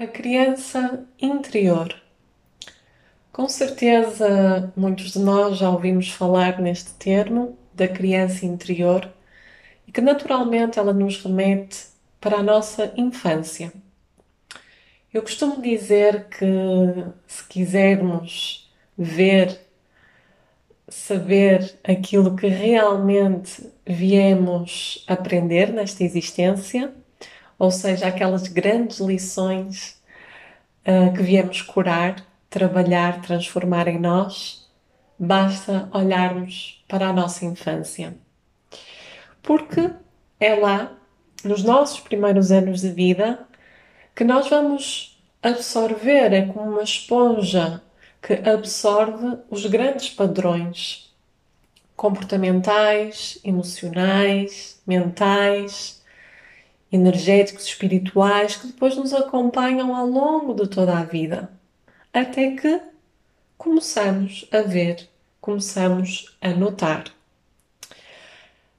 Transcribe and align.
A 0.00 0.06
criança 0.06 1.04
interior. 1.20 1.92
Com 3.32 3.48
certeza, 3.48 4.72
muitos 4.76 5.10
de 5.10 5.18
nós 5.18 5.58
já 5.58 5.68
ouvimos 5.68 6.08
falar 6.08 6.60
neste 6.60 6.92
termo 6.94 7.58
da 7.74 7.88
criança 7.88 8.46
interior 8.46 9.12
e 9.88 9.90
que 9.90 10.00
naturalmente 10.00 10.78
ela 10.78 10.92
nos 10.92 11.20
remete 11.20 11.86
para 12.20 12.36
a 12.36 12.42
nossa 12.44 12.92
infância. 12.96 13.72
Eu 15.12 15.20
costumo 15.20 15.60
dizer 15.60 16.28
que 16.28 16.46
se 17.26 17.48
quisermos 17.48 18.72
ver, 18.96 19.58
saber 20.88 21.76
aquilo 21.82 22.36
que 22.36 22.46
realmente 22.46 23.68
viemos 23.84 25.04
aprender 25.08 25.72
nesta 25.72 26.04
existência, 26.04 26.94
ou 27.58 27.70
seja, 27.70 28.06
aquelas 28.06 28.46
grandes 28.46 28.98
lições 29.00 30.00
uh, 30.86 31.12
que 31.14 31.22
viemos 31.22 31.62
curar, 31.62 32.24
trabalhar, 32.48 33.20
transformar 33.20 33.88
em 33.88 33.98
nós, 33.98 34.68
basta 35.18 35.88
olharmos 35.92 36.84
para 36.88 37.08
a 37.08 37.12
nossa 37.12 37.44
infância. 37.44 38.16
Porque 39.42 39.90
é 40.38 40.54
lá, 40.54 40.92
nos 41.42 41.64
nossos 41.64 42.00
primeiros 42.00 42.52
anos 42.52 42.80
de 42.80 42.90
vida, 42.90 43.46
que 44.14 44.24
nós 44.24 44.48
vamos 44.48 45.20
absorver, 45.42 46.32
é 46.32 46.46
como 46.46 46.72
uma 46.72 46.82
esponja 46.82 47.82
que 48.20 48.34
absorve 48.34 49.38
os 49.50 49.64
grandes 49.66 50.10
padrões 50.10 51.14
comportamentais, 51.96 53.38
emocionais, 53.44 54.80
mentais, 54.86 55.97
energéticos, 56.90 57.66
espirituais, 57.66 58.56
que 58.56 58.68
depois 58.68 58.96
nos 58.96 59.12
acompanham 59.12 59.94
ao 59.94 60.06
longo 60.06 60.54
de 60.54 60.68
toda 60.68 60.98
a 60.98 61.04
vida, 61.04 61.50
até 62.12 62.52
que 62.52 62.80
começamos 63.56 64.48
a 64.50 64.62
ver, 64.62 65.08
começamos 65.40 66.36
a 66.40 66.50
notar. 66.50 67.04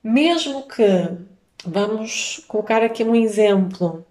Mesmo 0.03 0.67
que, 0.67 0.84
vamos 1.66 2.44
colocar 2.47 2.81
aqui 2.81 3.03
um 3.03 3.16
exemplo, 3.16 4.06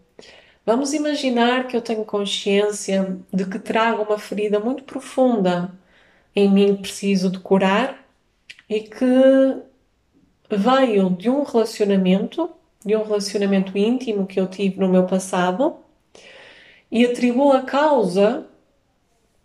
vamos 0.64 0.92
imaginar 0.92 1.66
que 1.66 1.76
eu 1.76 1.82
tenho 1.82 2.04
consciência 2.04 3.18
de 3.32 3.46
que 3.46 3.58
trago 3.58 4.02
uma 4.02 4.18
ferida 4.18 4.60
muito 4.60 4.84
profunda 4.84 5.72
em 6.36 6.48
mim 6.48 6.76
que 6.76 6.82
preciso 6.82 7.30
de 7.30 7.40
curar 7.40 8.06
e 8.68 8.80
que 8.80 9.04
veio 10.50 11.10
de 11.10 11.28
um 11.28 11.42
relacionamento 11.42 12.50
de 12.88 12.96
um 12.96 13.02
relacionamento 13.02 13.76
íntimo 13.76 14.26
que 14.26 14.40
eu 14.40 14.46
tive 14.46 14.80
no 14.80 14.88
meu 14.88 15.06
passado 15.06 15.76
e 16.90 17.04
atribuo 17.04 17.52
a 17.52 17.60
causa 17.60 18.46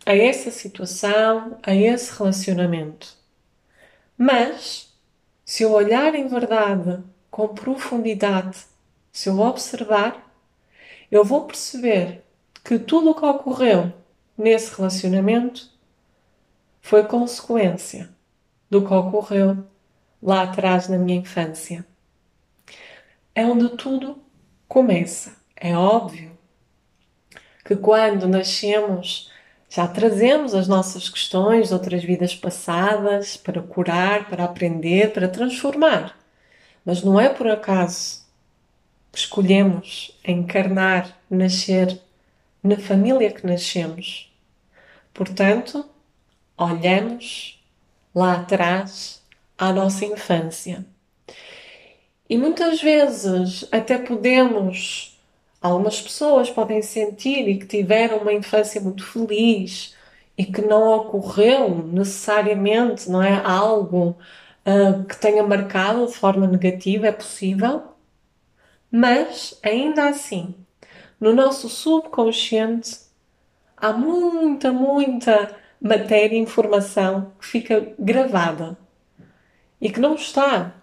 a 0.06 0.16
essa 0.16 0.50
situação, 0.50 1.58
a 1.62 1.74
esse 1.74 2.16
relacionamento. 2.16 3.14
Mas, 4.16 4.94
se 5.44 5.62
eu 5.62 5.72
olhar 5.72 6.14
em 6.14 6.26
verdade, 6.26 7.04
com 7.30 7.48
profundidade, 7.48 8.64
se 9.12 9.28
eu 9.28 9.38
observar, 9.38 10.34
eu 11.10 11.22
vou 11.22 11.44
perceber 11.44 12.22
que 12.64 12.78
tudo 12.78 13.10
o 13.10 13.14
que 13.14 13.26
ocorreu 13.26 13.92
nesse 14.38 14.74
relacionamento 14.74 15.70
foi 16.80 17.04
consequência 17.04 18.08
do 18.70 18.86
que 18.86 18.94
ocorreu 18.94 19.66
lá 20.22 20.44
atrás 20.44 20.88
na 20.88 20.96
minha 20.96 21.18
infância 21.18 21.84
é 23.34 23.44
onde 23.44 23.76
tudo 23.76 24.22
começa. 24.68 25.36
É 25.56 25.76
óbvio 25.76 26.36
que 27.64 27.74
quando 27.74 28.28
nascemos 28.28 29.30
já 29.68 29.88
trazemos 29.88 30.54
as 30.54 30.68
nossas 30.68 31.08
questões 31.08 31.68
de 31.68 31.74
outras 31.74 32.04
vidas 32.04 32.34
passadas 32.34 33.36
para 33.36 33.60
curar, 33.60 34.28
para 34.28 34.44
aprender, 34.44 35.12
para 35.12 35.28
transformar. 35.28 36.16
Mas 36.84 37.02
não 37.02 37.18
é 37.18 37.28
por 37.28 37.48
acaso 37.48 38.24
que 39.10 39.18
escolhemos 39.18 40.16
encarnar, 40.24 41.18
nascer 41.28 42.00
na 42.62 42.76
família 42.76 43.32
que 43.32 43.46
nascemos. 43.46 44.32
Portanto, 45.12 45.84
olhamos 46.56 47.60
lá 48.14 48.34
atrás 48.34 49.22
à 49.58 49.72
nossa 49.72 50.04
infância 50.04 50.84
e 52.28 52.38
muitas 52.38 52.80
vezes 52.80 53.66
até 53.70 53.98
podemos, 53.98 55.18
algumas 55.60 56.00
pessoas 56.00 56.50
podem 56.50 56.80
sentir 56.82 57.48
e 57.48 57.58
que 57.58 57.66
tiveram 57.66 58.18
uma 58.18 58.32
infância 58.32 58.80
muito 58.80 59.04
feliz 59.04 59.94
e 60.36 60.44
que 60.44 60.62
não 60.62 60.90
ocorreu 60.96 61.86
necessariamente, 61.86 63.10
não 63.10 63.22
é 63.22 63.40
algo 63.44 64.16
uh, 64.66 65.04
que 65.04 65.16
tenha 65.16 65.42
marcado 65.42 66.06
de 66.06 66.14
forma 66.14 66.46
negativa, 66.46 67.06
é 67.08 67.12
possível, 67.12 67.82
mas 68.90 69.58
ainda 69.62 70.08
assim, 70.08 70.54
no 71.20 71.32
nosso 71.32 71.68
subconsciente 71.68 72.98
há 73.76 73.92
muita, 73.92 74.72
muita 74.72 75.54
matéria 75.80 76.36
e 76.36 76.40
informação 76.40 77.32
que 77.38 77.46
fica 77.46 77.94
gravada 77.98 78.78
e 79.80 79.90
que 79.90 80.00
não 80.00 80.14
está 80.14 80.74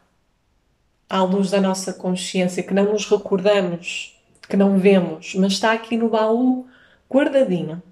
à 1.11 1.21
luz 1.23 1.51
da 1.51 1.59
nossa 1.59 1.91
consciência, 1.91 2.63
que 2.63 2.73
não 2.73 2.93
nos 2.93 3.05
recordamos, 3.05 4.17
que 4.47 4.55
não 4.55 4.77
vemos, 4.77 5.35
mas 5.35 5.53
está 5.53 5.73
aqui 5.73 5.97
no 5.97 6.07
baú 6.07 6.65
guardadinho. 7.11 7.83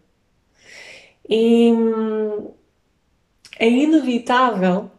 E 1.27 1.69
hum, 1.73 2.51
é 3.59 3.67
inevitável 3.67 4.89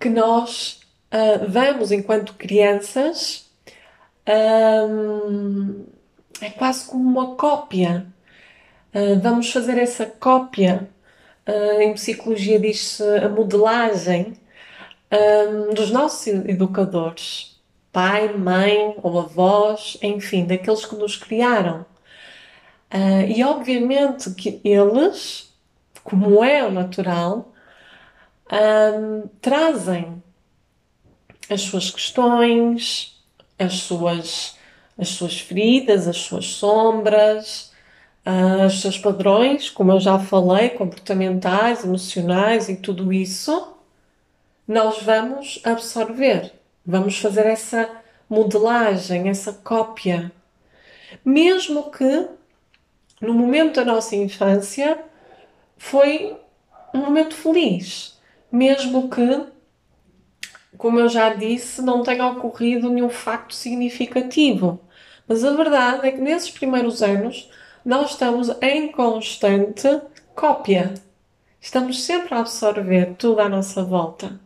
que 0.00 0.08
nós 0.08 0.80
uh, 1.12 1.48
vamos, 1.48 1.92
enquanto 1.92 2.34
crianças, 2.34 3.48
uh, 4.26 5.86
é 6.40 6.50
quase 6.50 6.88
como 6.88 7.08
uma 7.08 7.36
cópia. 7.36 8.08
Uh, 8.92 9.20
vamos 9.20 9.52
fazer 9.52 9.78
essa 9.78 10.04
cópia. 10.04 10.90
em 11.80 11.94
psicologia 11.94 12.58
diz-se 12.58 13.04
a 13.18 13.28
modelagem 13.28 14.34
um, 15.10 15.74
dos 15.74 15.90
nossos 15.90 16.26
educadores, 16.26 17.60
pai, 17.92 18.32
mãe 18.32 18.96
ou 19.02 19.18
avós, 19.18 19.98
enfim, 20.02 20.44
daqueles 20.44 20.84
que 20.84 20.94
nos 20.94 21.16
criaram. 21.16 21.84
Uh, 22.92 23.26
e 23.28 23.42
obviamente 23.44 24.30
que 24.34 24.60
eles, 24.64 25.52
como 26.04 26.42
é 26.44 26.64
o 26.64 26.70
natural, 26.70 27.52
um, 28.52 29.28
trazem 29.40 30.22
as 31.48 31.62
suas 31.62 31.90
questões, 31.90 33.20
as 33.58 33.74
suas, 33.74 34.56
as 34.96 35.08
suas 35.08 35.40
feridas, 35.40 36.06
as 36.06 36.18
suas 36.18 36.46
sombras, 36.46 37.72
uh, 38.26 38.66
os 38.66 38.80
seus 38.80 38.98
padrões, 38.98 39.70
como 39.70 39.92
eu 39.92 40.00
já 40.00 40.18
falei, 40.18 40.70
comportamentais, 40.70 41.84
emocionais 41.84 42.68
e 42.68 42.76
tudo 42.76 43.12
isso 43.12 43.79
nós 44.70 45.02
vamos 45.02 45.60
absorver, 45.64 46.52
vamos 46.86 47.18
fazer 47.18 47.44
essa 47.44 47.90
modelagem, 48.28 49.28
essa 49.28 49.52
cópia. 49.52 50.30
Mesmo 51.24 51.90
que 51.90 52.28
no 53.20 53.34
momento 53.34 53.74
da 53.74 53.84
nossa 53.84 54.14
infância 54.14 54.96
foi 55.76 56.36
um 56.94 56.98
momento 56.98 57.34
feliz, 57.34 58.16
mesmo 58.52 59.10
que, 59.10 59.44
como 60.78 61.00
eu 61.00 61.08
já 61.08 61.34
disse, 61.34 61.82
não 61.82 62.04
tenha 62.04 62.28
ocorrido 62.28 62.90
nenhum 62.90 63.10
facto 63.10 63.52
significativo. 63.52 64.80
Mas 65.26 65.44
a 65.44 65.50
verdade 65.50 66.06
é 66.06 66.12
que 66.12 66.20
nesses 66.20 66.52
primeiros 66.52 67.02
anos 67.02 67.50
nós 67.84 68.12
estamos 68.12 68.48
em 68.62 68.92
constante 68.92 70.00
cópia. 70.32 70.94
Estamos 71.60 72.04
sempre 72.04 72.36
a 72.36 72.38
absorver 72.38 73.16
tudo 73.18 73.40
à 73.40 73.48
nossa 73.48 73.82
volta. 73.82 74.38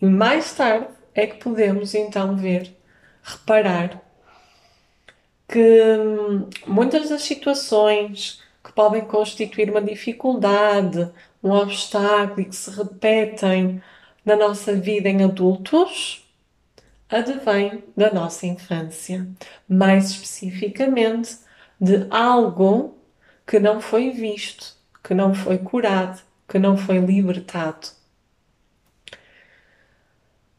E 0.00 0.06
mais 0.06 0.52
tarde 0.54 0.88
é 1.14 1.26
que 1.26 1.36
podemos 1.36 1.94
então 1.94 2.36
ver, 2.36 2.76
reparar 3.22 4.02
que 5.48 5.58
hum, 5.98 6.48
muitas 6.66 7.08
das 7.08 7.22
situações 7.22 8.42
que 8.62 8.72
podem 8.72 9.04
constituir 9.04 9.70
uma 9.70 9.80
dificuldade, 9.80 11.10
um 11.42 11.50
obstáculo 11.52 12.40
e 12.40 12.44
que 12.46 12.56
se 12.56 12.70
repetem 12.70 13.80
na 14.24 14.36
nossa 14.36 14.74
vida 14.74 15.08
em 15.08 15.22
adultos, 15.22 16.28
advém 17.08 17.84
da 17.96 18.12
nossa 18.12 18.46
infância. 18.46 19.26
Mais 19.68 20.10
especificamente, 20.10 21.38
de 21.80 22.06
algo 22.10 22.98
que 23.46 23.60
não 23.60 23.80
foi 23.80 24.10
visto, 24.10 24.74
que 25.02 25.14
não 25.14 25.32
foi 25.34 25.58
curado, 25.58 26.20
que 26.48 26.58
não 26.58 26.76
foi 26.76 26.98
libertado. 26.98 27.95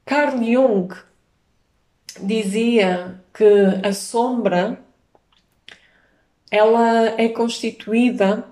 Carl 0.08 0.42
Jung 0.42 0.88
dizia 2.24 3.22
que 3.34 3.44
a 3.84 3.92
sombra 3.92 4.80
ela 6.50 7.22
é 7.22 7.28
constituída 7.28 8.46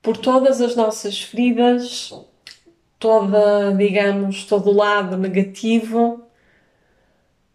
por 0.00 0.16
todas 0.16 0.62
as 0.62 0.74
nossas 0.74 1.20
feridas, 1.20 2.10
toda, 2.98 3.74
digamos, 3.76 4.46
todo 4.46 4.70
o 4.70 4.74
lado 4.74 5.18
negativo 5.18 6.24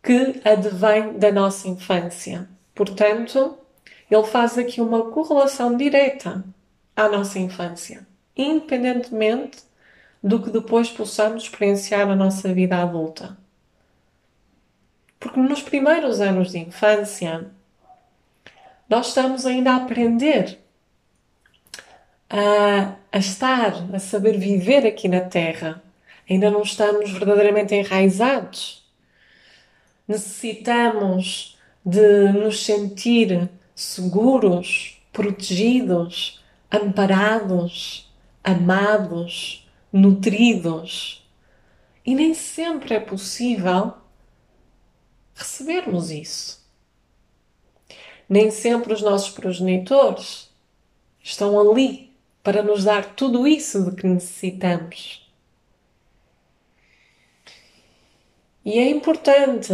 que 0.03 0.39
advém 0.45 1.17
da 1.17 1.31
nossa 1.31 1.67
infância. 1.67 2.47
Portanto, 2.75 3.57
ele 4.11 4.23
faz 4.25 4.59
aqui 4.59 4.79
uma 4.79 5.09
correlação 5.09 5.75
direta 5.75 6.45
à 6.95 7.09
nossa 7.09 7.39
infância, 7.39 8.05
independentemente 8.37 9.63
do 10.25 10.41
que 10.41 10.49
depois 10.49 10.89
possamos 10.89 11.43
experienciar 11.43 12.07
na 12.07 12.15
nossa 12.15 12.51
vida 12.51 12.77
adulta. 12.81 13.37
Porque 15.19 15.39
nos 15.39 15.61
primeiros 15.61 16.19
anos 16.19 16.51
de 16.51 16.57
infância, 16.57 17.45
nós 18.89 19.09
estamos 19.09 19.45
ainda 19.45 19.73
a 19.73 19.75
aprender 19.75 20.57
a, 22.27 22.95
a 23.11 23.17
estar, 23.19 23.85
a 23.93 23.99
saber 23.99 24.39
viver 24.39 24.87
aqui 24.87 25.07
na 25.07 25.21
Terra. 25.21 25.83
Ainda 26.27 26.49
não 26.49 26.63
estamos 26.63 27.11
verdadeiramente 27.11 27.75
enraizados. 27.75 28.83
Necessitamos 30.07 31.55
de 31.85 32.31
nos 32.31 32.65
sentir 32.65 33.47
seguros, 33.75 34.99
protegidos, 35.13 36.43
amparados, 36.71 38.11
amados, 38.43 39.64
nutridos. 39.95 41.25
E 42.05 42.13
nem 42.13 42.33
sempre 42.33 42.95
é 42.95 42.99
possível 42.99 43.93
recebermos 45.33 46.11
isso. 46.11 46.63
Nem 48.27 48.51
sempre 48.51 48.93
os 48.93 49.01
nossos 49.01 49.29
progenitores 49.29 50.49
estão 51.23 51.57
ali 51.59 52.13
para 52.43 52.61
nos 52.61 52.83
dar 52.83 53.15
tudo 53.15 53.47
isso 53.47 53.89
de 53.89 53.95
que 53.95 54.05
necessitamos. 54.05 55.25
E 58.65 58.77
é 58.77 58.89
importante, 58.89 59.71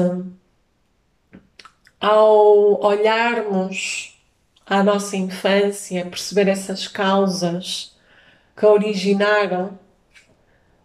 ao 1.99 2.79
olharmos 2.83 4.21
à 4.65 4.83
nossa 4.83 5.17
infância, 5.17 6.05
perceber 6.05 6.47
essas 6.47 6.87
causas 6.87 7.97
que 8.55 8.65
originaram 8.65 9.79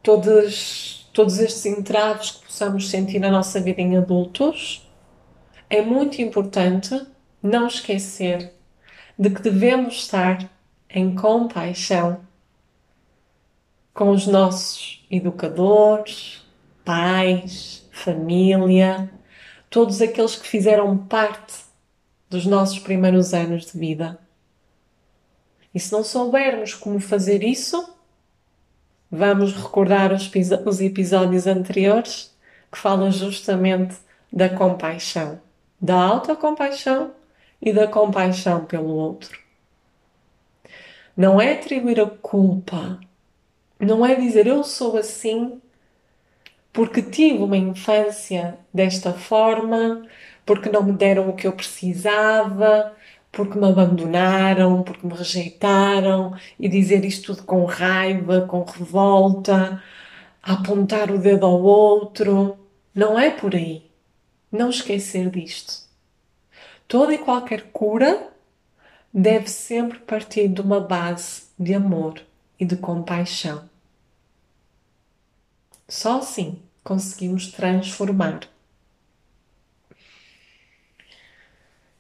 todos, 0.07 1.11
todos 1.13 1.41
estes 1.41 1.67
entraves 1.67 2.31
que 2.31 2.47
possamos 2.47 2.89
sentir 2.91 3.19
na 3.19 3.29
nossa 3.29 3.61
vida 3.61 3.83
em 3.83 3.97
adultos, 3.97 4.89
é 5.69 5.83
muito 5.83 6.23
importante 6.23 7.05
não 7.43 7.67
esquecer 7.67 8.55
de 9.19 9.31
que 9.31 9.43
devemos 9.43 9.95
estar 9.95 10.49
em 10.89 11.13
compaixão 11.13 12.21
com 13.93 14.11
os 14.11 14.29
nossos 14.29 15.05
educadores, 15.11 16.47
pais, 16.85 17.85
família, 17.91 19.13
todos 19.69 20.01
aqueles 20.01 20.37
que 20.37 20.47
fizeram 20.47 20.97
parte 20.97 21.65
dos 22.31 22.47
nossos 22.47 22.79
primeiros 22.79 23.35
anos 23.35 23.67
de 23.67 23.77
vida. 23.77 24.21
E 25.75 25.81
se 25.81 25.91
não 25.91 26.05
soubermos 26.05 26.75
como 26.75 27.01
fazer 27.01 27.43
isso, 27.43 27.96
vamos 29.11 29.53
recordar 29.55 30.13
os, 30.13 30.31
os 30.65 30.81
episódios 30.81 31.47
anteriores 31.47 32.35
que 32.71 32.79
falam 32.79 33.11
justamente 33.11 33.97
da 34.33 34.49
compaixão, 34.49 35.41
da 35.81 35.95
autocompaixão 35.95 37.13
e 37.61 37.73
da 37.73 37.87
compaixão 37.87 38.65
pelo 38.65 38.91
outro. 38.91 39.39
Não 41.17 41.41
é 41.41 41.55
atribuir 41.55 42.01
a 42.01 42.07
culpa, 42.07 43.01
não 43.81 44.05
é 44.05 44.15
dizer 44.15 44.47
eu 44.47 44.63
sou 44.63 44.97
assim 44.97 45.61
porque 46.77 47.01
tive 47.01 47.43
uma 47.43 47.57
infância 47.57 48.59
desta 48.73 49.15
forma, 49.15 50.07
porque 50.45 50.69
não 50.69 50.83
me 50.83 50.93
deram 50.93 51.31
o 51.31 51.33
que 51.33 51.47
eu 51.47 51.53
precisava, 51.53 52.95
porque 53.37 53.59
me 53.59 53.67
abandonaram, 53.67 54.83
porque 54.83 55.07
me 55.07 55.13
rejeitaram 55.13 56.35
e 56.59 56.71
dizer 56.71 57.05
isto 57.05 57.35
tudo 57.35 57.45
com 57.45 57.67
raiva, 57.67 58.47
com 58.47 58.65
revolta, 58.65 59.83
apontar 60.43 61.11
o 61.11 61.19
dedo 61.19 61.45
ao 61.45 61.63
outro. 61.63 62.57
Não 62.95 63.19
é 63.19 63.29
por 63.29 63.55
aí. 63.55 63.91
Não 64.51 64.71
esquecer 64.71 65.29
disto. 65.29 65.87
Toda 66.89 67.13
e 67.13 67.19
qualquer 67.19 67.65
cura 67.73 68.33
deve 69.13 69.51
sempre 69.51 69.99
partir 69.99 70.49
de 70.49 70.63
uma 70.63 70.81
base 70.81 71.43
de 71.59 71.75
amor 71.75 72.23
e 72.59 72.65
de 72.65 72.77
compaixão. 72.77 73.69
Só 75.87 76.21
assim 76.21 76.59
conseguimos 76.83 77.53
transformar. 77.53 78.49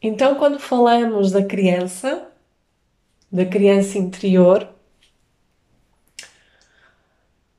Então, 0.00 0.34
quando 0.37 0.58
falamos 0.58 1.32
da 1.32 1.44
criança, 1.44 2.28
da 3.31 3.44
criança 3.44 3.98
interior, 3.98 4.69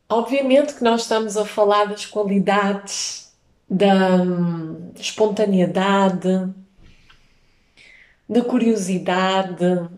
obviamente 0.08 0.76
que 0.76 0.84
nós 0.84 1.02
estamos 1.02 1.36
a 1.36 1.46
falar 1.46 1.86
das 1.86 2.06
qualidades 2.06 3.34
da 3.70 4.16
hum, 4.16 4.92
espontaneidade, 4.96 6.54
da 8.30 8.42
curiosidade, 8.44 9.90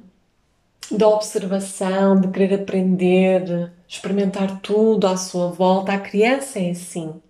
da 0.92 1.08
observação, 1.08 2.20
de 2.20 2.30
querer 2.30 2.62
aprender, 2.62 3.72
experimentar 3.88 4.60
tudo 4.62 5.08
à 5.08 5.16
sua 5.18 5.52
volta. 5.52 5.94
A 5.94 6.00
criança 6.00 6.60
é 6.60 6.72
assim. 6.72 7.22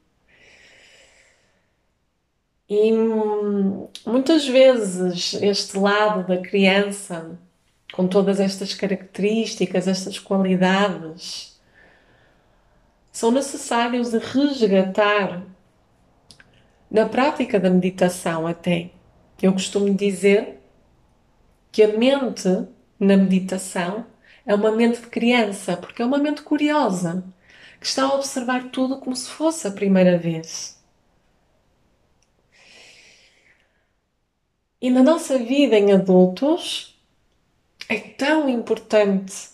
E 2.69 2.94
hum, 2.94 3.88
muitas 4.06 4.48
vezes 4.48 5.33
este 5.42 5.75
lado 5.77 6.27
da 6.27 6.38
criança, 6.38 7.39
com 7.92 8.07
todas 8.07 8.39
estas 8.39 8.75
características, 8.75 9.88
estas 9.88 10.19
qualidades, 10.19 11.60
são 13.12 13.31
necessários 13.31 14.12
de 14.12 14.19
resgatar 14.19 15.44
na 16.92 17.07
prática 17.07 17.60
da 17.60 17.71
meditação 17.71 18.45
até. 18.45 18.92
Eu 19.42 19.54
costumo 19.54 19.92
dizer 19.94 20.62
que 21.71 21.81
a 21.81 21.97
mente 21.97 22.47
na 22.99 23.18
meditação 23.18 24.06
é 24.45 24.54
uma 24.54 24.71
mente 24.71 25.02
de 25.02 25.07
criança, 25.07 25.76
porque 25.76 26.02
é 26.02 26.06
uma 26.06 26.18
mente 26.19 26.44
curiosa, 26.44 27.23
que 27.80 27.88
está 27.88 28.04
a 28.04 28.14
observar 28.14 28.69
tudo 28.69 28.99
como 28.99 29.16
se 29.16 29.30
fosse 29.30 29.68
a 29.68 29.71
primeira 29.71 30.18
vez. 30.18 30.79
E 34.81 34.90
na 34.90 35.04
nossa 35.04 35.38
vida 35.38 35.78
em 35.78 35.92
adultos 35.92 36.98
é 37.90 38.00
tão 38.00 38.48
importante 38.48 39.50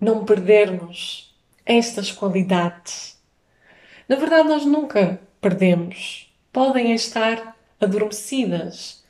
não 0.00 0.24
perdermos 0.24 1.34
estas 1.66 2.12
qualidades. 2.12 3.18
Na 4.08 4.14
verdade, 4.14 4.48
nós 4.48 4.64
nunca 4.64 5.20
perdemos. 5.40 6.32
Podem 6.52 6.92
estar 6.94 7.56
adormecidas 7.80 9.04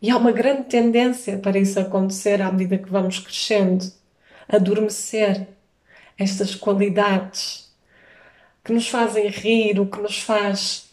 e 0.00 0.10
há 0.10 0.16
uma 0.16 0.30
grande 0.30 0.68
tendência 0.68 1.38
para 1.38 1.58
isso 1.58 1.80
acontecer 1.80 2.40
à 2.40 2.52
medida 2.52 2.78
que 2.78 2.88
vamos 2.88 3.18
crescendo 3.18 3.84
adormecer 4.48 5.48
estas 6.16 6.54
qualidades 6.54 7.68
que 8.64 8.72
nos 8.72 8.88
fazem 8.88 9.28
rir, 9.28 9.80
o 9.80 9.86
que 9.86 10.00
nos 10.00 10.20
faz 10.20 10.87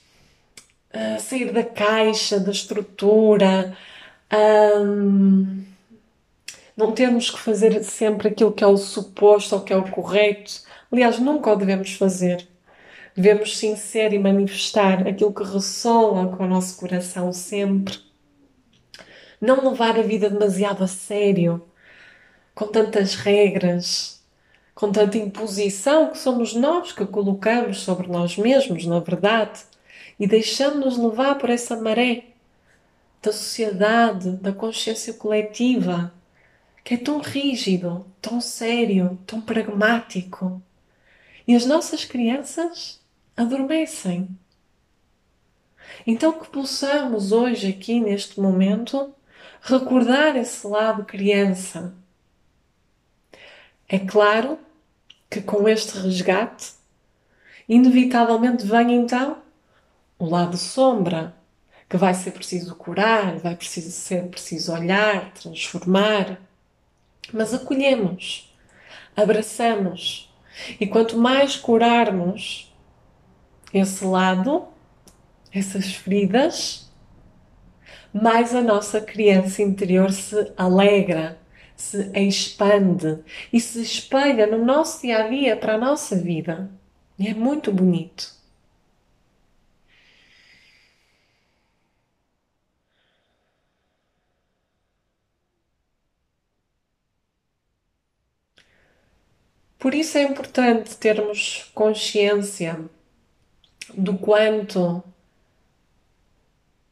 uh, 0.95 1.19
sair 1.19 1.51
da 1.51 1.63
caixa, 1.63 2.39
da 2.39 2.51
estrutura, 2.51 3.75
um, 4.81 5.63
não 6.75 6.91
temos 6.91 7.29
que 7.29 7.39
fazer 7.39 7.83
sempre 7.83 8.29
aquilo 8.29 8.51
que 8.51 8.63
é 8.63 8.67
o 8.67 8.77
suposto 8.77 9.55
ou 9.55 9.61
que 9.61 9.73
é 9.73 9.77
o 9.77 9.89
correto. 9.91 10.61
Aliás, 10.91 11.19
nunca 11.19 11.51
o 11.51 11.55
devemos 11.55 11.93
fazer. 11.93 12.47
Devemos 13.15 13.57
sim 13.57 13.75
ser 13.75 14.13
e 14.13 14.19
manifestar 14.19 15.07
aquilo 15.07 15.33
que 15.33 15.43
ressoa 15.43 16.35
com 16.35 16.43
o 16.43 16.47
nosso 16.47 16.77
coração 16.77 17.31
sempre 17.31 18.05
não 19.45 19.69
levar 19.69 19.97
a 19.97 20.01
vida 20.01 20.29
demasiado 20.29 20.83
a 20.83 20.87
sério, 20.87 21.63
com 22.53 22.67
tantas 22.67 23.15
regras, 23.15 24.23
com 24.73 24.91
tanta 24.91 25.17
imposição 25.17 26.09
que 26.09 26.17
somos 26.17 26.53
nós 26.53 26.91
que 26.91 27.05
colocamos 27.05 27.81
sobre 27.81 28.07
nós 28.07 28.37
mesmos, 28.37 28.85
na 28.85 28.99
verdade, 28.99 29.59
e 30.19 30.27
deixamos-nos 30.27 30.97
levar 30.97 31.35
por 31.35 31.49
essa 31.49 31.75
maré 31.79 32.25
da 33.21 33.31
sociedade, 33.31 34.31
da 34.37 34.53
consciência 34.53 35.13
coletiva, 35.13 36.13
que 36.83 36.93
é 36.93 36.97
tão 36.97 37.19
rígido, 37.19 38.05
tão 38.21 38.39
sério, 38.39 39.17
tão 39.25 39.41
pragmático. 39.41 40.61
E 41.47 41.55
as 41.55 41.65
nossas 41.65 42.05
crianças 42.05 43.01
adormecem. 43.35 44.29
Então, 46.05 46.39
que 46.39 46.47
possamos 46.49 47.31
hoje, 47.31 47.67
aqui 47.67 47.99
neste 47.99 48.39
momento, 48.39 49.13
recordar 49.61 50.35
esse 50.35 50.65
lado 50.67 51.03
criança. 51.05 51.93
É 53.87 53.99
claro 53.99 54.59
que 55.29 55.41
com 55.41 55.67
este 55.67 55.97
resgate, 55.97 56.73
inevitavelmente 57.67 58.65
vem 58.65 58.93
então 58.93 59.44
o 60.17 60.25
lado 60.25 60.57
sombra, 60.57 61.35
que 61.89 61.97
vai 61.97 62.13
ser 62.13 62.31
preciso 62.31 62.75
curar, 62.75 63.37
vai 63.37 63.55
preciso 63.55 63.91
ser 63.91 64.27
preciso 64.27 64.73
olhar, 64.73 65.31
transformar. 65.33 66.39
Mas 67.31 67.53
acolhemos, 67.53 68.53
abraçamos. 69.15 70.33
E 70.79 70.87
quanto 70.87 71.17
mais 71.17 71.55
curarmos 71.55 72.73
esse 73.73 74.05
lado, 74.05 74.67
essas 75.51 75.93
feridas, 75.93 76.89
mais 78.13 78.55
a 78.55 78.61
nossa 78.61 79.01
criança 79.01 79.61
interior 79.61 80.11
se 80.11 80.53
alegra, 80.55 81.37
se 81.75 82.09
expande 82.17 83.19
e 83.51 83.59
se 83.59 83.81
espelha 83.81 84.47
no 84.47 84.63
nosso 84.63 85.01
dia 85.01 85.25
a 85.25 85.27
dia 85.27 85.57
para 85.57 85.75
a 85.75 85.77
nossa 85.77 86.15
vida. 86.15 86.71
E 87.19 87.27
é 87.27 87.33
muito 87.33 87.71
bonito. 87.71 88.34
Por 99.79 99.93
isso 99.93 100.17
é 100.17 100.23
importante 100.23 100.97
termos 100.97 101.69
consciência 101.73 102.79
do 103.93 104.17
quanto 104.17 105.03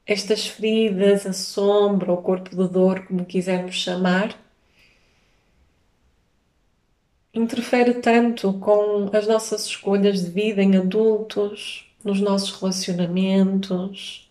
estas 0.05 0.47
feridas, 0.47 1.25
a 1.25 1.33
sombra, 1.33 2.11
o 2.11 2.21
corpo 2.21 2.49
de 2.49 2.67
dor, 2.67 3.05
como 3.07 3.25
quisermos 3.25 3.75
chamar, 3.75 4.37
interfere 7.33 7.95
tanto 7.95 8.53
com 8.59 9.09
as 9.15 9.27
nossas 9.27 9.65
escolhas 9.65 10.23
de 10.23 10.29
vida 10.29 10.61
em 10.61 10.77
adultos, 10.77 11.89
nos 12.03 12.19
nossos 12.19 12.51
relacionamentos, 12.59 14.29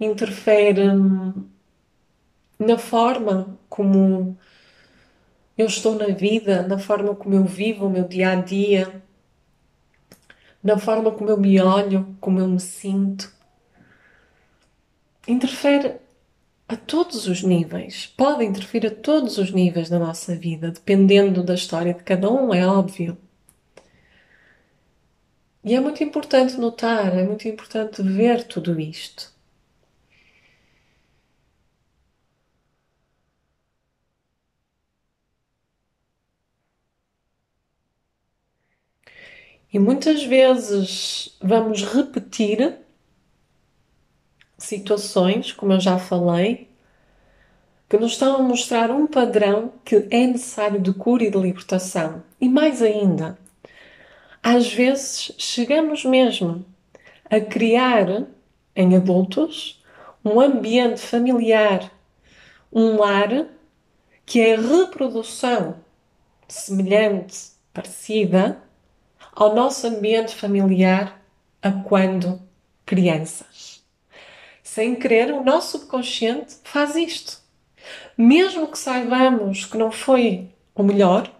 interfere 0.00 0.82
na 2.58 2.78
forma 2.78 3.56
como 3.68 4.36
eu 5.56 5.66
estou 5.66 5.94
na 5.94 6.06
vida, 6.06 6.66
na 6.66 6.78
forma 6.78 7.14
como 7.14 7.34
eu 7.34 7.44
vivo 7.44 7.86
o 7.86 7.90
meu 7.90 8.06
dia 8.06 8.30
a 8.30 8.34
dia, 8.36 9.02
na 10.62 10.78
forma 10.78 11.10
como 11.10 11.30
eu 11.30 11.36
me 11.36 11.60
olho, 11.60 12.16
como 12.20 12.38
eu 12.40 12.48
me 12.48 12.60
sinto. 12.60 13.32
Interfere 15.26 15.96
a 16.68 16.76
todos 16.76 17.26
os 17.26 17.42
níveis, 17.42 18.06
pode 18.16 18.44
interferir 18.44 18.86
a 18.86 18.90
todos 18.90 19.38
os 19.38 19.50
níveis 19.50 19.88
da 19.90 19.98
nossa 19.98 20.34
vida, 20.34 20.70
dependendo 20.70 21.42
da 21.42 21.54
história 21.54 21.92
de 21.92 22.02
cada 22.02 22.30
um, 22.30 22.54
é 22.54 22.66
óbvio. 22.66 23.16
E 25.64 25.74
é 25.74 25.80
muito 25.80 26.02
importante 26.02 26.56
notar, 26.56 27.16
é 27.16 27.22
muito 27.22 27.46
importante 27.46 28.02
ver 28.02 28.44
tudo 28.44 28.80
isto. 28.80 29.32
E 39.72 39.78
muitas 39.78 40.22
vezes 40.22 41.34
vamos 41.40 41.82
repetir 41.82 42.76
situações, 44.58 45.50
como 45.50 45.72
eu 45.72 45.80
já 45.80 45.98
falei, 45.98 46.68
que 47.88 47.96
nos 47.96 48.12
estão 48.12 48.36
a 48.36 48.42
mostrar 48.42 48.90
um 48.90 49.06
padrão 49.06 49.72
que 49.82 50.06
é 50.10 50.26
necessário 50.26 50.78
de 50.78 50.92
cura 50.92 51.24
e 51.24 51.30
de 51.30 51.38
libertação. 51.38 52.22
E 52.38 52.50
mais 52.50 52.82
ainda, 52.82 53.38
às 54.42 54.70
vezes 54.70 55.32
chegamos 55.38 56.04
mesmo 56.04 56.66
a 57.30 57.40
criar 57.40 58.26
em 58.76 58.94
adultos 58.94 59.82
um 60.22 60.38
ambiente 60.38 61.00
familiar, 61.00 61.90
um 62.70 62.98
lar 62.98 63.46
que 64.26 64.38
é 64.38 64.54
reprodução 64.54 65.76
semelhante, 66.46 67.52
parecida 67.72 68.62
ao 69.34 69.54
nosso 69.54 69.86
ambiente 69.86 70.34
familiar 70.34 71.20
a 71.62 71.72
quando 71.72 72.40
crianças. 72.84 73.82
Sem 74.62 74.94
querer, 74.94 75.32
o 75.32 75.42
nosso 75.42 75.78
subconsciente 75.78 76.56
faz 76.64 76.94
isto. 76.94 77.40
Mesmo 78.16 78.68
que 78.68 78.78
saibamos 78.78 79.64
que 79.64 79.76
não 79.76 79.90
foi 79.90 80.50
o 80.74 80.82
melhor, 80.82 81.30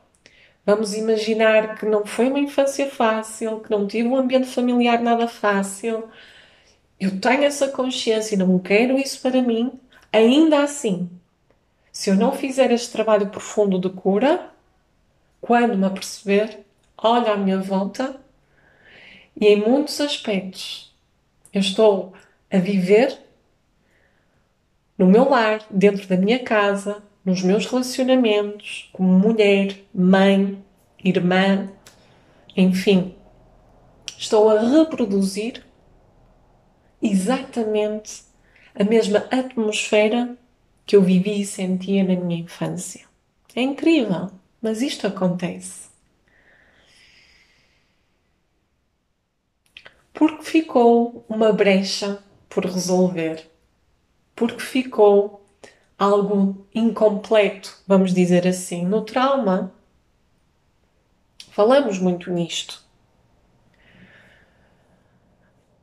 vamos 0.64 0.94
imaginar 0.94 1.78
que 1.78 1.86
não 1.86 2.04
foi 2.04 2.28
uma 2.28 2.40
infância 2.40 2.90
fácil, 2.90 3.60
que 3.60 3.70
não 3.70 3.86
tive 3.86 4.08
um 4.08 4.16
ambiente 4.16 4.48
familiar 4.48 5.00
nada 5.00 5.28
fácil. 5.28 6.08
Eu 6.98 7.20
tenho 7.20 7.44
essa 7.44 7.68
consciência 7.68 8.34
e 8.34 8.38
não 8.38 8.58
quero 8.58 8.98
isso 8.98 9.20
para 9.20 9.42
mim. 9.42 9.72
Ainda 10.12 10.62
assim, 10.62 11.08
se 11.90 12.10
eu 12.10 12.16
não 12.16 12.32
fizer 12.32 12.70
este 12.70 12.90
trabalho 12.90 13.28
profundo 13.28 13.78
de 13.78 13.90
cura, 13.90 14.50
quando 15.40 15.76
me 15.76 15.86
aperceber, 15.86 16.60
olho 17.02 17.30
à 17.30 17.36
minha 17.36 17.58
volta 17.58 18.20
e 19.38 19.46
em 19.46 19.56
muitos 19.56 20.00
aspectos 20.00 20.94
eu 21.52 21.60
estou 21.60 22.12
a 22.50 22.58
viver 22.58 23.18
no 24.96 25.06
meu 25.06 25.28
lar, 25.28 25.64
dentro 25.70 26.06
da 26.06 26.16
minha 26.16 26.38
casa, 26.38 27.02
nos 27.24 27.42
meus 27.42 27.66
relacionamentos, 27.66 28.88
como 28.92 29.18
mulher, 29.18 29.76
mãe, 29.92 30.62
irmã, 31.02 31.68
enfim, 32.56 33.14
estou 34.16 34.48
a 34.48 34.60
reproduzir 34.60 35.64
exatamente 37.00 38.22
a 38.74 38.84
mesma 38.84 39.26
atmosfera 39.30 40.36
que 40.86 40.94
eu 40.94 41.02
vivi 41.02 41.40
e 41.40 41.46
sentia 41.46 42.04
na 42.04 42.14
minha 42.14 42.40
infância. 42.40 43.06
É 43.54 43.60
incrível, 43.60 44.30
mas 44.60 44.82
isto 44.82 45.06
acontece. 45.06 45.91
Porque 50.22 50.44
ficou 50.44 51.24
uma 51.28 51.52
brecha 51.52 52.22
por 52.48 52.64
resolver, 52.64 53.50
porque 54.36 54.60
ficou 54.60 55.44
algo 55.98 56.64
incompleto, 56.72 57.76
vamos 57.88 58.14
dizer 58.14 58.46
assim. 58.46 58.86
No 58.86 59.02
trauma, 59.02 59.72
falamos 61.50 61.98
muito 61.98 62.30
nisto. 62.30 62.84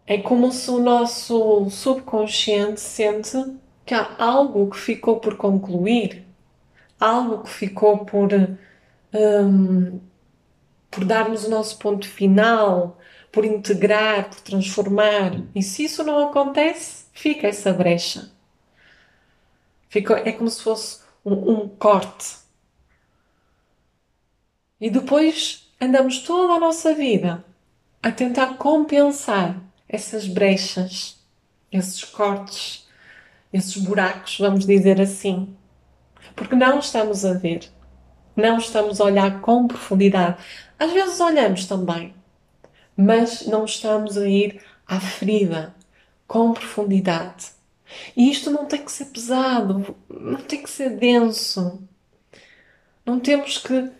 É 0.08 0.18
como 0.18 0.54
se 0.54 0.72
o 0.72 0.80
nosso 0.80 1.70
subconsciente 1.70 2.80
sente 2.80 3.38
que 3.86 3.94
há 3.94 4.24
algo 4.24 4.70
que 4.70 4.78
ficou 4.78 5.20
por 5.20 5.36
concluir, 5.36 6.26
algo 6.98 7.44
que 7.44 7.50
ficou 7.50 8.06
por, 8.06 8.30
um, 9.14 10.00
por 10.90 11.04
darmos 11.04 11.44
o 11.44 11.50
nosso 11.50 11.78
ponto 11.78 12.08
final, 12.08 12.99
por 13.32 13.46
integrar, 13.46 14.30
por 14.30 14.42
transformar. 14.42 15.42
E 15.54 15.62
se 15.62 15.84
isso 15.86 16.04
não 16.04 16.30
acontece, 16.30 17.06
fica 17.14 17.48
essa 17.48 17.72
brecha. 17.72 18.32
Fica, 19.90 20.18
é 20.28 20.32
como 20.32 20.50
se 20.50 20.62
fosse 20.62 21.02
um, 21.26 21.52
um 21.52 21.70
corte. 21.70 22.38
E 24.80 24.90
depois 24.90 25.72
andamos 25.82 26.20
toda 26.20 26.54
a 26.54 26.60
nossa 26.60 26.94
vida 26.94 27.44
a 28.02 28.12
tentar 28.12 28.58
compensar 28.58 29.62
essas 29.88 30.28
brechas, 30.28 31.20
esses 31.72 32.04
cortes, 32.04 32.88
esses 33.52 33.78
buracos, 33.78 34.38
vamos 34.40 34.66
dizer 34.66 35.02
assim. 35.02 35.56
Porque 36.36 36.56
não 36.56 36.80
estamos 36.80 37.26
a 37.26 37.34
ver, 37.34 37.70
não 38.36 38.58
estamos 38.58 39.02
a 39.02 39.06
olhar 39.06 39.42
com 39.42 39.68
profundidade. 39.68 40.38
Às 40.78 40.94
vezes 40.94 41.20
olhamos 41.20 41.66
também, 41.66 42.14
mas 43.00 43.48
não 43.48 43.64
estamos 43.64 44.18
a 44.18 44.28
ir 44.28 44.62
à 44.86 45.00
ferida 45.00 45.74
com 46.28 46.54
profundidade. 46.54 47.52
E 48.16 48.30
isto 48.30 48.52
não 48.52 48.66
tem 48.66 48.84
que 48.84 48.92
ser 48.92 49.06
pesado, 49.06 49.96
não 50.10 50.42
tem 50.42 50.62
que 50.62 50.70
ser 50.70 50.98
denso. 50.98 51.82
Não 53.06 53.20
temos 53.20 53.58
que 53.58 53.74
uh, 53.74 53.94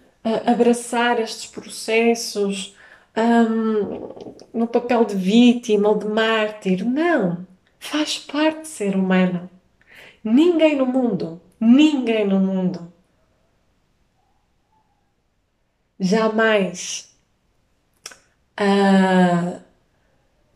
abraçar 0.46 1.20
estes 1.20 1.50
processos 1.50 2.76
um, 3.18 4.34
no 4.54 4.68
papel 4.68 5.06
de 5.06 5.16
vítima 5.16 5.90
ou 5.90 5.98
de 5.98 6.08
mártir. 6.08 6.86
Não. 6.86 7.48
Faz 7.80 8.20
parte 8.20 8.64
de 8.64 8.68
ser 8.68 8.96
humano. 8.96 9.50
Ninguém 10.24 10.76
no 10.76 10.86
mundo, 10.86 11.42
ninguém 11.60 12.28
no 12.28 12.40
mundo 12.40 12.90
jamais 16.00 17.09
uh, 18.60 19.62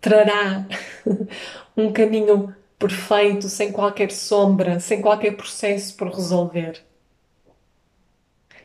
trará 0.02 0.66
um 1.78 1.92
caminho 1.92 2.54
perfeito, 2.78 3.48
sem 3.48 3.72
qualquer 3.72 4.12
sombra, 4.12 4.80
sem 4.80 5.02
qualquer 5.02 5.38
processo 5.38 5.96
por 5.96 6.10
resolver. 6.10 6.84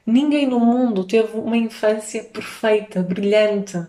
Ninguém 0.04 0.46
no 0.46 0.58
mundo 0.58 1.04
teve 1.04 1.36
uma 1.38 1.56
infância 1.56 2.24
perfeita, 2.24 3.02
brilhante. 3.02 3.86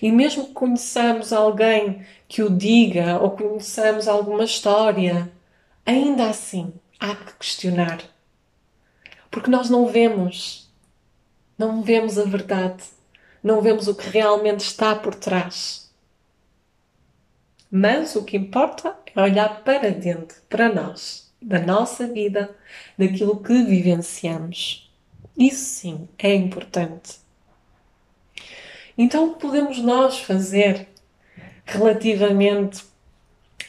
E 0.00 0.10
mesmo 0.10 0.46
que 0.46 0.52
conheçamos 0.52 1.32
alguém 1.32 2.04
que 2.26 2.42
o 2.42 2.48
diga 2.48 3.18
ou 3.20 3.32
conheçamos 3.32 4.08
alguma 4.08 4.44
história, 4.44 5.30
ainda 5.84 6.30
assim 6.30 6.72
há 6.98 7.14
que 7.14 7.34
questionar. 7.34 8.00
Porque 9.30 9.50
nós 9.50 9.68
não 9.68 9.86
vemos, 9.86 10.72
não 11.58 11.82
vemos 11.82 12.18
a 12.18 12.24
verdade, 12.24 12.82
não 13.44 13.60
vemos 13.60 13.86
o 13.86 13.94
que 13.94 14.08
realmente 14.08 14.60
está 14.60 14.94
por 14.94 15.14
trás. 15.14 15.92
Mas 17.70 18.16
o 18.16 18.24
que 18.24 18.38
importa 18.38 18.96
é 19.14 19.20
olhar 19.20 19.62
para 19.62 19.90
dentro, 19.90 20.40
para 20.48 20.72
nós, 20.72 21.30
da 21.42 21.60
nossa 21.60 22.06
vida, 22.06 22.56
daquilo 22.96 23.42
que 23.42 23.62
vivenciamos. 23.64 24.90
Isso 25.36 25.64
sim 25.64 26.08
é 26.18 26.34
importante. 26.34 27.18
Então, 28.96 29.28
o 29.28 29.34
que 29.34 29.40
podemos 29.40 29.78
nós 29.78 30.20
fazer 30.20 30.88
relativamente 31.66 32.82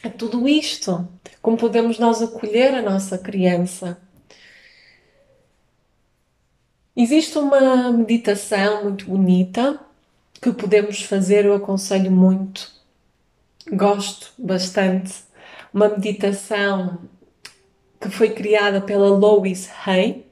a 0.02 0.08
tudo 0.08 0.48
isto? 0.48 1.06
Como 1.42 1.58
podemos 1.58 1.98
nós 1.98 2.22
acolher 2.22 2.74
a 2.74 2.82
nossa 2.82 3.18
criança? 3.18 4.00
Existe 6.98 7.36
uma 7.36 7.92
meditação 7.92 8.84
muito 8.84 9.04
bonita 9.04 9.78
que 10.40 10.50
podemos 10.50 11.02
fazer, 11.02 11.44
eu 11.44 11.52
aconselho 11.52 12.10
muito, 12.10 12.72
gosto 13.70 14.32
bastante. 14.38 15.12
Uma 15.74 15.90
meditação 15.90 16.98
que 18.00 18.08
foi 18.08 18.30
criada 18.30 18.80
pela 18.80 19.08
Lois 19.08 19.68
Hay. 19.84 20.24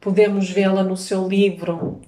Podemos 0.00 0.50
vê-la 0.50 0.82
no 0.82 0.96
seu 0.96 1.28
livro 1.28 2.00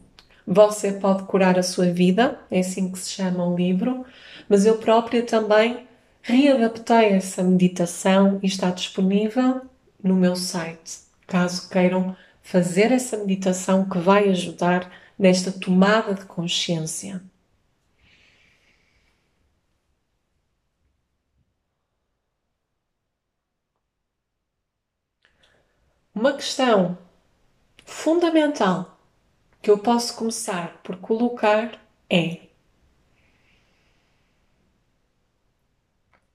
Você 0.45 0.95
Pode 0.95 1.23
Curar 1.23 1.57
a 1.57 1.63
Sua 1.63 1.87
Vida, 1.87 2.41
é 2.51 2.59
assim 2.59 2.91
que 2.91 2.99
se 2.99 3.11
chama 3.11 3.47
o 3.47 3.55
livro, 3.55 4.05
mas 4.49 4.67
eu 4.67 4.79
própria 4.79 5.23
também 5.23 5.87
readaptei 6.21 7.11
essa 7.11 7.45
meditação 7.45 8.41
e 8.43 8.47
está 8.47 8.71
disponível 8.71 9.61
no 10.03 10.17
meu 10.17 10.35
site, 10.35 10.99
caso 11.29 11.69
queiram 11.69 12.17
fazer 12.53 12.93
essa 12.93 13.17
meditação 13.17 13.89
que 13.89 13.97
vai 13.97 14.29
ajudar 14.29 14.93
nesta 15.19 15.51
tomada 15.51 16.13
de 16.13 16.27
consciência. 16.27 17.23
Uma 26.15 26.35
questão 26.35 26.99
fundamental 27.87 29.01
que 29.63 29.71
eu 29.71 29.79
posso 29.79 30.15
começar 30.15 30.77
por 30.83 30.99
colocar 30.99 31.81
é: 32.11 32.49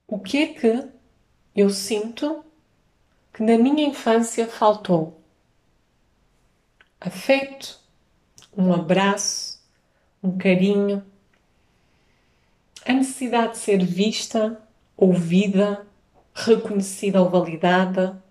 o 0.07 0.19
que 0.19 0.37
é 0.39 0.47
que 0.47 0.89
eu 1.55 1.69
sinto 1.69 2.43
que 3.31 3.43
na 3.43 3.55
minha 3.55 3.87
infância 3.87 4.47
faltou? 4.47 5.16
Afeto, 6.99 7.79
um 8.55 8.73
abraço, 8.73 9.59
um 10.23 10.37
carinho, 10.37 11.03
a 12.85 12.93
necessidade 12.93 13.53
de 13.53 13.59
ser 13.59 13.83
vista, 13.83 14.61
ouvida, 14.95 15.85
reconhecida 16.33 17.21
ou 17.21 17.29
validada 17.29 18.21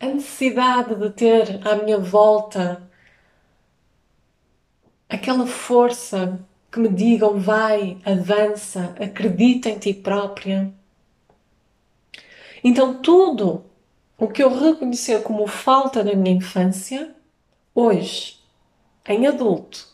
a 0.00 0.06
necessidade 0.06 0.94
de 0.94 1.10
ter 1.10 1.60
à 1.68 1.76
minha 1.76 1.98
volta 1.98 2.82
aquela 5.06 5.46
força 5.46 6.40
que 6.72 6.80
me 6.80 6.88
digam 6.88 7.38
vai, 7.38 7.98
avança, 8.02 8.94
acredita 8.98 9.68
em 9.68 9.78
ti 9.78 9.92
própria. 9.92 10.72
Então, 12.64 13.02
tudo 13.02 13.66
o 14.20 14.28
que 14.28 14.42
eu 14.42 14.54
reconhecer 14.54 15.22
como 15.22 15.46
falta 15.46 16.04
na 16.04 16.14
minha 16.14 16.36
infância, 16.36 17.14
hoje, 17.74 18.38
em 19.08 19.26
adulto, 19.26 19.88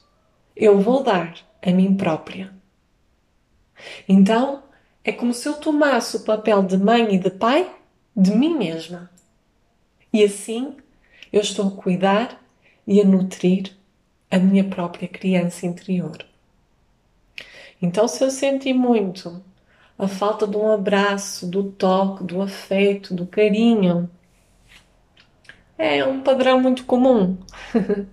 eu 0.57 0.81
vou 0.81 1.01
dar 1.01 1.37
a 1.65 1.71
mim 1.71 1.97
própria. 1.97 2.53
Então, 4.09 4.65
é 5.05 5.12
como 5.12 5.33
se 5.33 5.49
eu 5.49 5.55
tomasse 5.55 6.17
o 6.17 6.25
papel 6.25 6.65
de 6.65 6.77
mãe 6.77 7.15
e 7.15 7.19
de 7.19 7.31
pai 7.31 7.73
de 8.17 8.33
mim 8.33 8.59
mesma. 8.59 9.09
E 10.12 10.25
assim 10.25 10.77
eu 11.33 11.41
estou 11.41 11.69
a 11.69 11.71
cuidar 11.71 12.43
e 12.85 13.01
a 13.01 13.05
nutrir 13.05 13.77
a 14.29 14.39
minha 14.39 14.65
própria 14.65 15.07
criança 15.07 15.67
interior. 15.67 16.19
Então, 17.81 18.09
se 18.09 18.25
eu 18.25 18.31
senti 18.31 18.73
muito 18.73 19.41
a 19.97 20.09
falta 20.09 20.47
de 20.47 20.57
um 20.57 20.73
abraço, 20.73 21.47
do 21.47 21.71
toque, 21.71 22.25
do 22.25 22.43
afeto, 22.43 23.15
do 23.15 23.27
carinho, 23.27 24.11
é 25.79 26.05
um 26.05 26.23
padrão 26.23 26.61
muito 26.61 26.85
comum. 26.85 27.37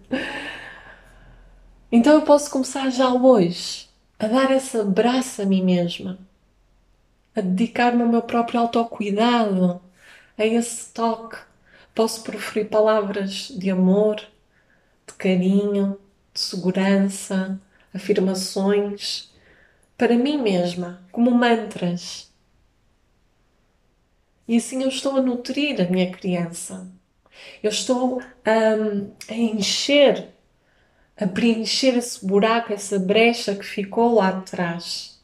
então, 1.92 2.14
eu 2.14 2.22
posso 2.22 2.50
começar 2.52 2.90
já 2.90 3.10
hoje 3.10 3.90
a 4.20 4.28
dar 4.28 4.52
esse 4.52 4.78
abraço 4.78 5.42
a 5.42 5.46
mim 5.46 5.64
mesma, 5.64 6.18
a 7.36 7.42
dedicar-me 7.42 8.02
ao 8.02 8.10
meu 8.10 8.22
próprio 8.22 8.60
autocuidado, 8.60 9.82
a 10.38 10.46
esse 10.46 10.94
toque 10.94 11.38
Posso 11.94 12.24
proferir 12.24 12.70
palavras 12.70 13.50
de 13.50 13.70
amor, 13.70 14.16
de 15.06 15.14
carinho, 15.14 16.00
de 16.34 16.40
segurança, 16.40 17.60
afirmações 17.94 19.32
para 19.96 20.18
mim 20.18 20.42
mesma, 20.42 21.04
como 21.12 21.30
mantras. 21.30 22.34
E 24.48 24.58
assim 24.58 24.82
eu 24.82 24.90
estou 24.90 25.18
a 25.18 25.22
nutrir 25.22 25.80
a 25.80 25.86
minha 25.86 26.12
criança. 26.12 26.92
Eu 27.62 27.70
estou 27.70 28.22
um, 28.22 29.12
a 29.30 29.34
encher, 29.34 30.30
a 31.18 31.28
preencher 31.28 31.98
esse 31.98 32.26
buraco, 32.26 32.74
essa 32.74 33.00
brecha 33.00 33.56
que 33.56 33.66
ficou 33.66 34.16
lá 34.16 34.30
atrás. 34.30 35.22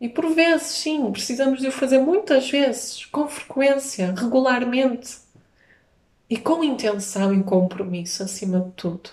E 0.00 0.08
por 0.08 0.28
vezes, 0.34 0.66
sim, 0.66 1.10
precisamos 1.10 1.60
de 1.60 1.68
o 1.68 1.72
fazer 1.72 1.98
muitas 1.98 2.50
vezes, 2.50 3.06
com 3.06 3.26
frequência, 3.28 4.14
regularmente 4.14 5.18
e 6.28 6.36
com 6.36 6.62
intenção 6.62 7.32
e 7.32 7.42
compromisso 7.42 8.22
acima 8.22 8.60
de 8.60 8.70
tudo. 8.72 9.10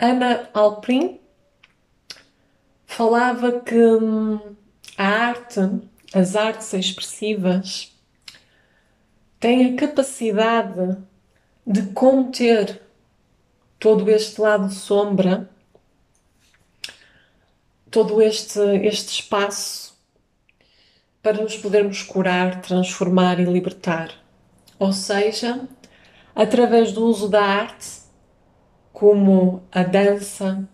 Ana 0.00 0.48
Alprin 0.54 1.20
falava 2.86 3.60
que 3.60 3.76
hum, 3.76 4.40
a 4.96 5.04
arte, 5.04 5.60
as 6.14 6.34
artes 6.34 6.72
expressivas, 6.72 7.94
têm 9.38 9.74
a 9.74 9.76
capacidade 9.76 10.96
de 11.66 11.82
conter 11.92 12.80
todo 13.78 14.10
este 14.10 14.40
lado 14.40 14.72
sombra, 14.72 15.50
todo 17.90 18.22
este, 18.22 18.58
este 18.82 19.20
espaço 19.20 19.94
para 21.22 21.42
nos 21.42 21.58
podermos 21.58 22.02
curar, 22.02 22.62
transformar 22.62 23.38
e 23.38 23.44
libertar. 23.44 24.14
Ou 24.78 24.94
seja, 24.94 25.68
através 26.34 26.90
do 26.90 27.04
uso 27.04 27.28
da 27.28 27.44
arte, 27.44 27.99
como 29.00 29.62
a 29.72 29.82
dança, 29.82 30.68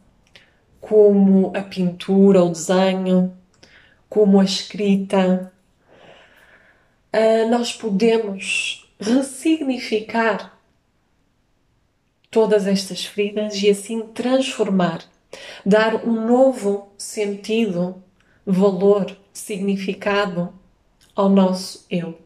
como 0.81 1.57
a 1.57 1.62
pintura, 1.62 2.43
o 2.43 2.49
desenho, 2.49 3.33
como 4.09 4.41
a 4.41 4.45
escrita, 4.45 5.53
uh, 7.15 7.49
nós 7.49 7.73
podemos 7.73 8.91
ressignificar 8.99 10.59
todas 12.29 12.67
estas 12.67 13.05
feridas 13.05 13.62
e 13.62 13.71
assim 13.71 14.01
transformar, 14.09 15.05
dar 15.65 16.05
um 16.05 16.27
novo 16.27 16.93
sentido, 16.99 18.03
valor, 18.45 19.17
significado 19.33 20.53
ao 21.15 21.29
nosso 21.29 21.87
eu. 21.89 22.19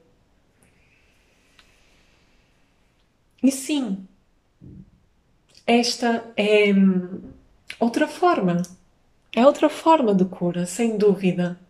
E 3.42 3.52
sim, 3.52 4.08
esta 5.70 6.24
é 6.36 6.72
outra 7.78 8.08
forma. 8.08 8.60
É 9.32 9.46
outra 9.46 9.68
forma 9.68 10.12
de 10.12 10.24
cura, 10.24 10.66
sem 10.66 10.98
dúvida. 10.98 11.60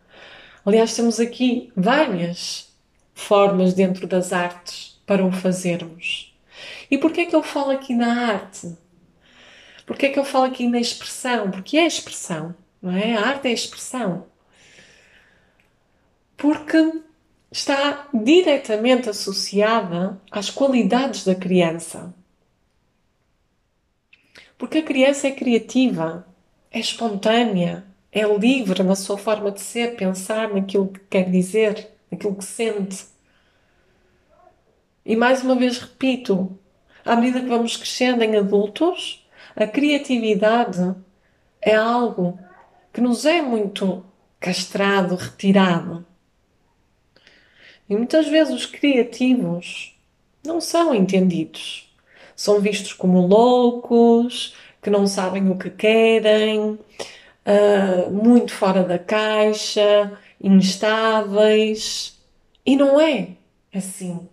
Aliás, 0.64 0.96
temos 0.96 1.20
aqui 1.20 1.70
várias 1.76 2.72
formas 3.12 3.74
dentro 3.74 4.06
das 4.06 4.32
artes 4.32 4.98
para 5.04 5.22
o 5.22 5.30
fazermos. 5.30 6.34
E 6.90 6.96
porquê 6.96 7.22
é 7.22 7.26
que 7.26 7.36
eu 7.36 7.42
falo 7.42 7.72
aqui 7.72 7.94
na 7.94 8.28
arte? 8.32 8.74
Porquê 9.84 10.06
é 10.06 10.08
que 10.08 10.18
eu 10.18 10.24
falo 10.24 10.46
aqui 10.46 10.66
na 10.66 10.80
expressão? 10.80 11.50
Porque 11.50 11.76
é 11.76 11.86
expressão, 11.86 12.54
não 12.80 12.96
é? 12.96 13.16
A 13.16 13.26
arte 13.28 13.48
é 13.48 13.52
expressão. 13.52 14.26
Porque 16.38 17.02
está 17.52 18.08
diretamente 18.14 19.10
associada 19.10 20.18
às 20.30 20.48
qualidades 20.48 21.22
da 21.22 21.34
criança. 21.34 22.14
Porque 24.60 24.76
a 24.76 24.82
criança 24.82 25.26
é 25.26 25.30
criativa, 25.30 26.26
é 26.70 26.78
espontânea, 26.78 27.82
é 28.12 28.24
livre 28.24 28.82
na 28.82 28.94
sua 28.94 29.16
forma 29.16 29.50
de 29.50 29.58
ser, 29.62 29.96
pensar 29.96 30.52
naquilo 30.52 30.88
que 30.88 31.00
quer 31.08 31.30
dizer, 31.30 31.88
naquilo 32.12 32.36
que 32.36 32.44
sente. 32.44 33.06
E 35.02 35.16
mais 35.16 35.42
uma 35.42 35.54
vez 35.54 35.78
repito, 35.78 36.58
à 37.02 37.16
medida 37.16 37.40
que 37.40 37.48
vamos 37.48 37.74
crescendo 37.74 38.22
em 38.22 38.36
adultos, 38.36 39.26
a 39.56 39.66
criatividade 39.66 40.94
é 41.62 41.74
algo 41.74 42.38
que 42.92 43.00
nos 43.00 43.24
é 43.24 43.40
muito 43.40 44.04
castrado, 44.38 45.14
retirado. 45.14 46.04
E 47.88 47.96
muitas 47.96 48.28
vezes 48.28 48.52
os 48.52 48.66
criativos 48.66 49.98
não 50.44 50.60
são 50.60 50.94
entendidos. 50.94 51.89
São 52.40 52.58
vistos 52.58 52.94
como 52.94 53.26
loucos, 53.26 54.54
que 54.80 54.88
não 54.88 55.06
sabem 55.06 55.50
o 55.50 55.58
que 55.58 55.68
querem, 55.68 56.70
uh, 56.70 58.10
muito 58.10 58.54
fora 58.54 58.82
da 58.82 58.98
caixa, 58.98 60.18
instáveis. 60.42 62.18
E 62.64 62.76
não 62.76 62.98
é 62.98 63.32
assim. 63.74 64.26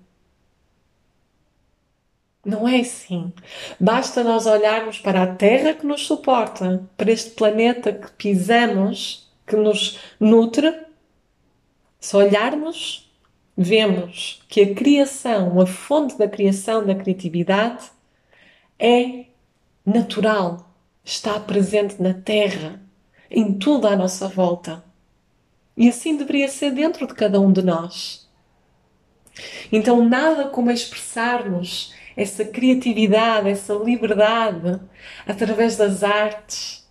Não 2.46 2.66
é 2.66 2.80
assim. 2.80 3.34
Basta 3.78 4.24
nós 4.24 4.46
olharmos 4.46 5.00
para 5.00 5.24
a 5.24 5.36
Terra 5.36 5.74
que 5.74 5.86
nos 5.86 6.08
suporta, 6.08 6.88
para 6.96 7.12
este 7.12 7.32
planeta 7.32 7.92
que 7.92 8.10
pisamos, 8.14 9.30
que 9.46 9.58
nos 9.58 10.00
nutre. 10.18 10.74
Se 12.00 12.16
olharmos, 12.16 13.12
vemos 13.58 14.42
que 14.48 14.62
a 14.62 14.74
criação, 14.74 15.60
a 15.60 15.66
fonte 15.66 16.18
da 16.18 16.30
criação, 16.30 16.86
da 16.86 16.96
criatividade, 16.96 17.97
é 18.80 19.26
natural, 19.86 20.70
está 21.04 21.40
presente 21.40 22.02
na 22.02 22.14
Terra, 22.14 22.82
em 23.30 23.54
tudo 23.54 23.88
à 23.88 23.96
nossa 23.96 24.28
volta. 24.28 24.84
E 25.76 25.88
assim 25.88 26.18
deveria 26.18 26.48
ser 26.48 26.72
dentro 26.72 27.06
de 27.08 27.14
cada 27.14 27.40
um 27.40 27.52
de 27.52 27.62
nós. 27.62 28.28
Então, 29.72 30.04
nada 30.04 30.46
como 30.46 30.72
expressarmos 30.72 31.94
essa 32.16 32.44
criatividade, 32.44 33.50
essa 33.50 33.74
liberdade 33.76 34.80
através 35.28 35.78
das 35.78 36.04
artes, 36.04 36.88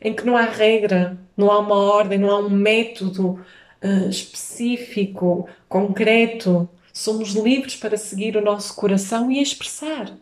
em 0.00 0.12
que 0.12 0.26
não 0.26 0.36
há 0.36 0.42
regra, 0.42 1.16
não 1.36 1.50
há 1.50 1.58
uma 1.60 1.76
ordem, 1.76 2.18
não 2.18 2.30
há 2.30 2.38
um 2.38 2.50
método 2.50 3.40
uh, 3.82 4.08
específico, 4.08 5.48
concreto. 5.68 6.68
Somos 6.92 7.30
livres 7.30 7.76
para 7.76 7.96
seguir 7.96 8.36
o 8.36 8.44
nosso 8.44 8.74
coração 8.74 9.30
e 9.30 9.40
expressar. 9.40 10.12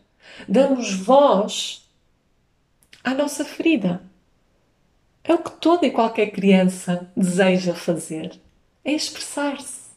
Damos 0.48 0.92
voz 0.94 1.88
à 3.02 3.14
nossa 3.14 3.44
ferida. 3.44 4.02
É 5.22 5.34
o 5.34 5.38
que 5.38 5.50
toda 5.50 5.86
e 5.86 5.90
qualquer 5.90 6.30
criança 6.30 7.10
deseja 7.16 7.74
fazer. 7.74 8.40
É 8.84 8.92
expressar-se, 8.92 9.90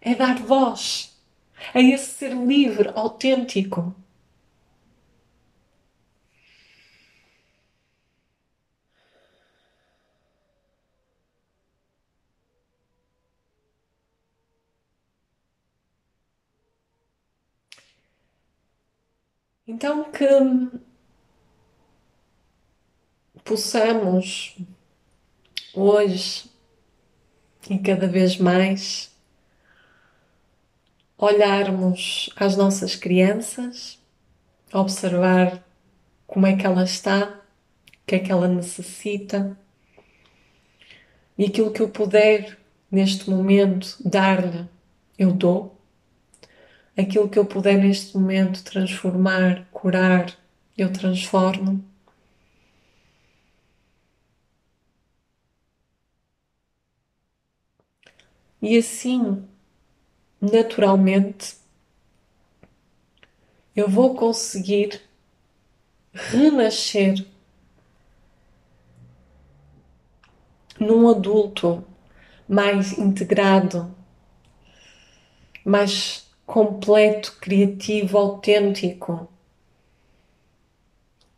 é 0.00 0.14
dar 0.14 0.36
voz, 0.36 1.16
é 1.74 1.82
esse 1.82 2.12
ser 2.12 2.32
livre, 2.32 2.90
autêntico. 2.94 3.94
Então 19.68 20.10
que 20.10 20.24
possamos 23.44 24.56
hoje 25.74 26.50
e 27.68 27.78
cada 27.78 28.08
vez 28.08 28.38
mais 28.38 29.14
olharmos 31.18 32.30
às 32.34 32.56
nossas 32.56 32.96
crianças, 32.96 33.98
observar 34.72 35.62
como 36.26 36.46
é 36.46 36.56
que 36.56 36.64
ela 36.64 36.84
está, 36.84 37.38
o 37.92 38.06
que 38.06 38.14
é 38.14 38.18
que 38.20 38.32
ela 38.32 38.48
necessita 38.48 39.54
e 41.36 41.44
aquilo 41.44 41.74
que 41.74 41.82
eu 41.82 41.90
puder 41.90 42.58
neste 42.90 43.28
momento 43.28 43.98
dar-lhe, 44.02 44.66
eu 45.18 45.30
dou. 45.30 45.77
Aquilo 46.98 47.30
que 47.30 47.38
eu 47.38 47.46
puder 47.46 47.78
neste 47.78 48.14
momento 48.14 48.62
transformar, 48.62 49.66
curar, 49.72 50.36
eu 50.76 50.92
transformo. 50.92 51.82
E 58.62 58.76
assim, 58.78 59.44
naturalmente, 60.40 61.56
eu 63.74 63.88
vou 63.88 64.14
conseguir 64.14 65.00
renascer 66.12 67.24
num 70.80 71.08
adulto 71.08 71.84
mais 72.48 72.98
integrado, 72.98 73.94
mais 75.64 76.27
completo, 76.48 77.36
criativo, 77.38 78.16
autêntico 78.16 79.28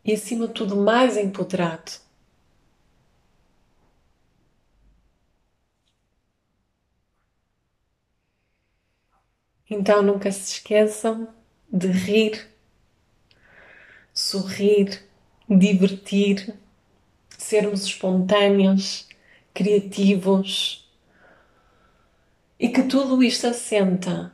e, 0.05 0.13
acima 0.13 0.47
de 0.47 0.53
tudo, 0.53 0.77
mais 0.77 1.17
empoderado. 1.17 1.91
Então 9.69 10.01
nunca 10.01 10.31
se 10.31 10.53
esqueçam 10.53 11.27
de 11.71 11.87
rir, 11.87 12.47
sorrir, 14.13 15.03
divertir, 15.49 16.57
sermos 17.37 17.83
espontâneos, 17.83 19.09
criativos 19.53 20.89
e 22.59 22.69
que 22.69 22.83
tudo 22.83 23.21
isto 23.21 23.47
assenta 23.47 24.31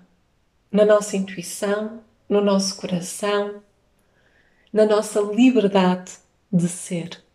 na 0.71 0.86
nossa 0.86 1.15
intuição, 1.17 2.01
no 2.30 2.41
nosso 2.41 2.77
coração, 2.77 3.63
na 4.71 4.86
nossa 4.86 5.21
liberdade 5.21 6.13
de 6.51 6.67
ser. 6.67 7.26